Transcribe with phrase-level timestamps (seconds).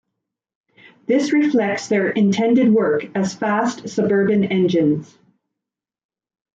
[1.05, 5.15] This reflects their intended work as fast suburban engines.